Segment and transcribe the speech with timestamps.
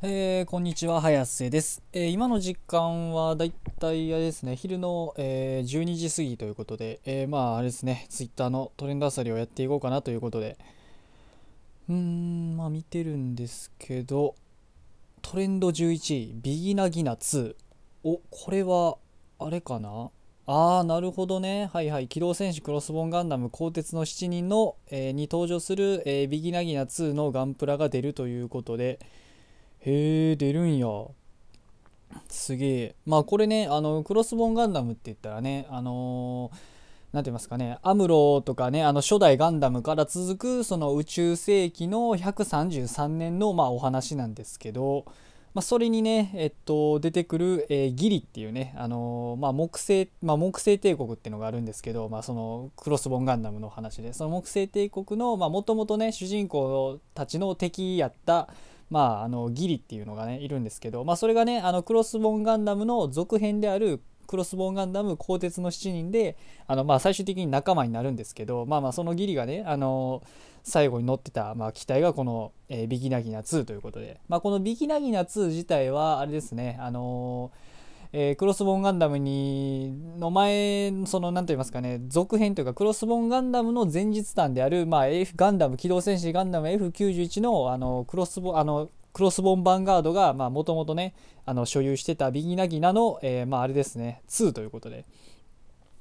[0.00, 1.82] えー、こんにちは、早瀬です。
[1.92, 10.56] えー、今の時間はだいたいあれですね、昼の、えー、12時過ぎということで、えまああれですね、ツイッターのトレンドあさりをやっていこうかなということで、
[11.88, 14.36] うーん、まあ見てるんですけど、
[15.20, 17.56] トレンド11位、ビギナギナ2。
[18.04, 18.98] お、これは、
[19.40, 20.10] あれかな？
[20.46, 21.70] ああ、なるほどね。
[21.72, 22.06] はいはい。
[22.06, 29.00] 機動戦士クロスボーンガンダム鋼鉄の7人の、えに登場する、えビギナギナ2のガンプラが出るということで、
[29.88, 30.86] へえ出るんや。
[32.28, 32.94] すげえ。
[33.06, 36.50] まあこれねあのクロスボーンガンダムって言ったらねあの
[37.12, 45.06] 何て言いますかねアムロとかねあの初代ガンダムから続くその宇宙世紀の133年のまあお話なんですけど、
[45.54, 58.48] まあ、それにね、えっと、出てくる、えー、ギリっていうね、あのー、まあ、木星、まあ、木星帝国っていうのがあるんですけど、まあ、そのクロスボーンガンダムの話でその木星帝国のもともとね主人公たちの敵やった
[58.90, 70.22] まあ、あのギリっていうのがねいるんですけど、まあ、それがねあのクロスボーンガンダムの続編であるクロスボーンガンダム鋼鉄の7人であの、まあ、最終的に仲間になるんですけど、まあ、まあそのギリがねあの
[70.62, 77.67] 最後に乗ってた、まあ、機体がこの、えー、ビギナギナ2ということで、まあ、このビギナギナ2自体はあれですねあのー
[78.12, 91.14] えー、クロスボーンガンダムにの前その何と言いますかね続編というかクロスボーンガンダムの前日談である、まあ、F ガンダム機動戦士ガンダム F91 のあのクロスボあのクロスボンヴァンガードがもともとね
[91.44, 95.04] あの所有してたビギナギナの、えー、まあ、あれですね2ということで、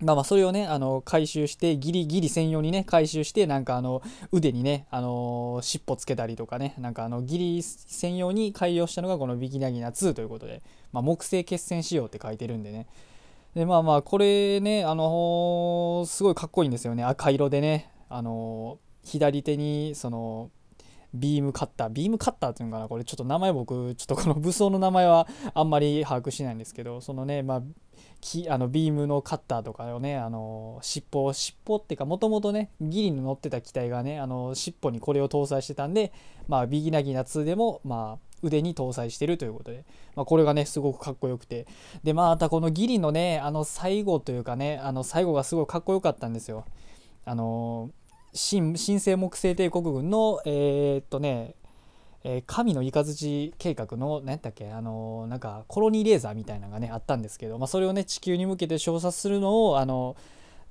[0.00, 12.86] まあまあそれをね、あの、回収して、ギリギリ専用にね、回収して、なんかあの、腕にね、あの尻尾つけたりとかね、なんかあの、ギリ専用に改良したのがこのビギナギナ2ということで、まあ、木製決戦仕様って書いてるんでね。
[13.54, 17.02] で、まあまあ、これね、あのすごいかっこいいんですよね。
[17.02, 20.50] 赤色でね、あの左手に、その、
[21.14, 21.88] ビームカッター。
[21.88, 22.88] ビームカッターっていうのかな？
[22.88, 27.62] これちょっと名前僕ちょっとこの武装の名前はあんまり把握しないんですけどそのねまあ
[28.20, 36.12] きあのビームのカッターとかをねあの尻尾尻尾っていうかもともとねギリの乗ってた機体がねあの尻尾にこれを搭載してたんで
[36.46, 39.84] まあビギナギナ2でもまあ腕に搭載してるということで、
[40.14, 41.66] まあ、これがねすごくかっこよくて。
[42.04, 46.64] でまたこのギリのねあの最後というかねあの最後がすごいかっこよかったんですよ。
[47.24, 47.90] あの
[48.32, 51.54] 新新生木星帝国軍のえー、っとね
[52.24, 60.16] えー、神の雷計画の何やったっけあのー、なんかコロニーレーザーみたいなのがねあったんですけど、まあ、それをね地球に向けて照射するのをあの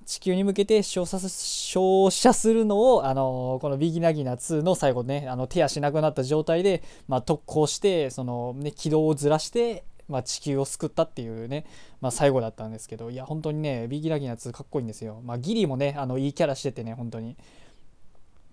[0.06, 11.66] 地球に向けて照射照射するのを、あのこのビギナギナ2の最後ねあの手足なくなった状態で、まあ、特攻してその、ね、軌道をずらしてまあ、地球を救ったっていうね、
[12.02, 17.38] まあ、最後だったんですけどいや本当にねビギナギナ2かっこいいんですよ、まあ、ギリもねあのいいキャラしててね本当に。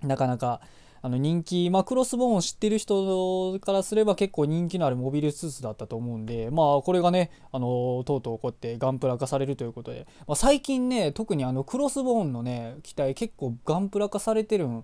[0.02, 0.60] なかなか
[1.04, 14.82] あの人気、まあ、クロスボーンを知ってる人からすれば結構人気のあるモビルスーツだったと思うんで、まあ、これがね、あのとうとうこうやってガンプラ化されるということで、まあ、最近ね、特にあのクロスボーンのね、機体結構ガンプラ化されてるん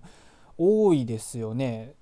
[0.59, 1.95] 多いですよね。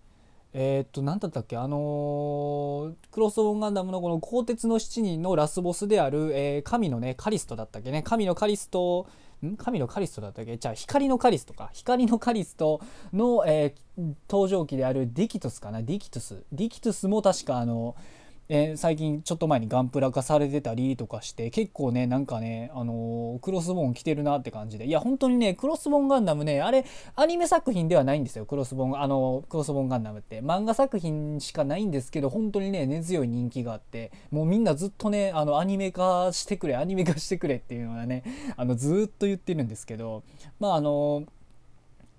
[0.52, 1.58] えー、っと、何だったっけ？
[1.58, 8.02] あのー、クロスオーンガンダムのこの鋼鉄の7人のラスボスである、えー、神のね、カリストだったっけね？
[8.02, 9.06] 神のカリスト
[9.46, 9.58] ん？
[9.58, 10.58] 神のカリストだったっけ？
[10.58, 11.70] じゃあ光のカリストか。
[11.74, 12.82] 光のカリスト
[13.14, 15.84] の、えー、登場機であるディキトスかな？
[15.84, 16.44] ディキトス。
[16.52, 17.96] ディキトスも確かあの
[18.52, 24.88] えー、最近ちょっと前にガンプラ化されてたりとかして結構ねなんかね、あのー、クロスボーン来てるなって感じで。
[24.88, 26.84] いや本当にねクロスボーンガンダムねあれ
[27.16, 30.42] アニメ作品ではないんですよクロスボーンあのクロスボーンガンダムって。
[30.42, 38.24] 漫画作品しかないんですけど本当にね根強い人気があってもうみんなずっとねあのアニメ化してくれアニメ化してくれっていうのはね
[38.58, 40.24] あのずっと言ってるんですけど
[40.60, 41.24] まああの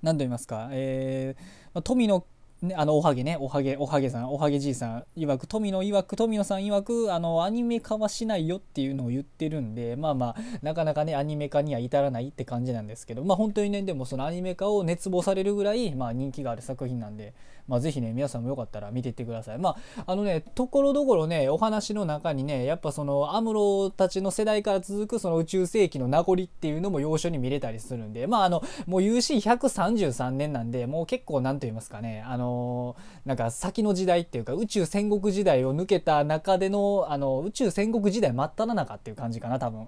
[0.03, 2.25] 何と言いますか、えー、富野
[2.63, 17.33] ね、あのおはげねおはげおはげさんおはげじいさんいわく富野いわく富野さんいわくあのアニメ化はしないよっていうのを言ってるんでまあまあなかなかねアニメ化には至らないって感じなんですけどまあ本当にねでもそのアニメ化を熱望されるぐらい、まあ、人気がある作品なんで、
[17.71, 39.87] まあ、ぜひね皆さんもよかったら見ていってくださいまああのねところどころねお話の中にねやっぱそのアムロたちの世代から続くその宇宙世紀の名残っていうのも要所に見れたりするんでまああのもう UC133 年なんでもう結構何と言いますかねあのなんか先の時代っていうか宇宙戦国時代を抜けた中でのあの宇宙戦国時代真っ只中っていう感じかな多分。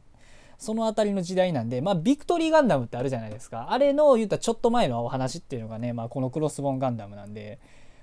[0.63, 3.73] その辺りの時代なんで、まあ、ビクトリーガンダムってあるじゃないですか。
[3.73, 7.59] あれの言ったちょっと前のお話っていうのがね、まあ、このクロスボーンガンダムなんで、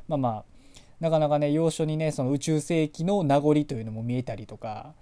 [0.10, 0.44] まあまあ、
[1.00, 4.94] なかなかね、要所にね、その宇宙世紀の名残というのも見えたりとか、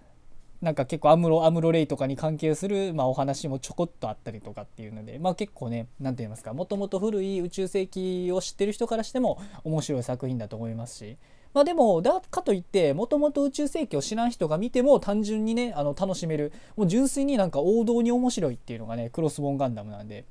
[0.61, 11.17] なんか結構アムロアムロレイとかに関係する、まあ、お話もちょこっとあったりとかっていうので、まあ、結構ね何て言いますかもともと古い宇宙世紀を知ってる人からしても面白い作品だと思いますし
[11.53, 16.51] まあでもだかといってもともと宇宙世紀を知らん人が見ても単純にねあの楽しめる。
[16.75, 20.25] もう純粋になんか王道に面白いっていうのがねクロスボーンガンダムなんで。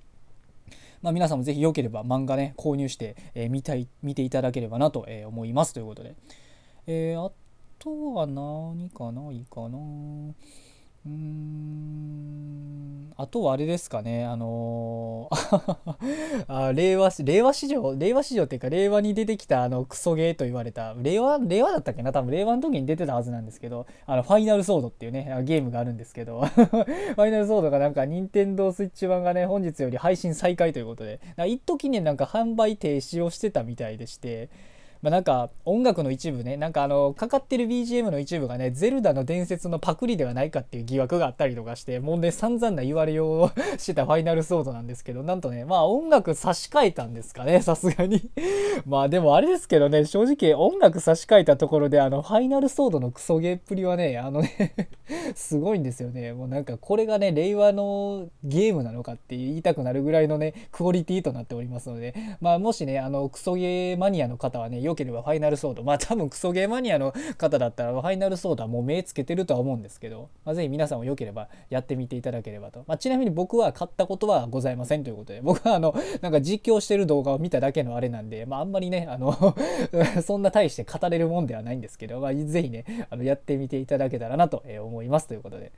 [1.02, 6.16] まあ、皆さんもぜひよければ漫画ね購入して、えー、見たい見ていただければなと、えー、思いますということで、
[6.86, 7.30] えー、あ
[7.78, 9.78] とは何かないかな。
[11.06, 11.56] うーん。
[13.18, 15.76] あとはあれですかね、あのー
[16.48, 34.50] あ令和、令和史上、令和史上っていうか、令和に出てきたあのクソゲーと言われた、令和、令和だったっけな、多分令和の時に出てたはずなんですけど、あの、ファイナルソードっていうね、ゲームがあるんですけど、 ファイナルソードがなんか、任天堂スイッチ版がね、本日より配信再開ということで、一時ね、なんか販売停止をしてたみたいでして、
[35.02, 48.30] まあ、なんか音楽の一部ねなんかあのかかってる BGM の一部がねゼルダの伝説のパクリではないかっていう疑惑があったりとかしてもうね散々な言われようを してたファイナルソードなんですけどなんとねまあ音楽差し替えたんですかね さすがに。
[48.86, 54.88] まあでもあれですけどね正直音楽差し替えたところであのファイナルソードのクソゲーっぷりはねあのね
[55.34, 56.32] すごいんですよね。
[56.32, 79.54] もうなんかこれがね令和のゲームなのかって言いたくなるぐらいのねクオリティとなっておりますのでまあもしねあのクソゲーマニアの方はねよければファイナルソードまあ多分クソゲーマニアの方だったらファイナルソードはもう目つけてるとは思うんですけど、まあ、ぜひ皆さんもよければやってみていただければと、まあ、ちなみに僕は買ったことはございませんということで僕はあのなんか実況してる動画を見ただけのあれなんで、まあ、あんまりねあの
[80.24, 85.72] そんな大して語れるもんではないんですけど、まあ、ぜひねあのやってみていただけたらなと思いますということで。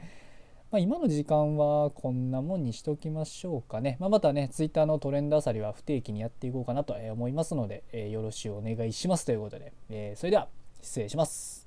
[0.70, 3.96] まあ、今の時間はこんなもんにしときましょうかね。
[4.00, 10.48] まあ、またね、ツイッターのトレンドあさりは不定期にやっていこうかなと思いますので、えー、よろしくお願いしますということで、えー、それでは
[10.82, 11.57] 失礼します。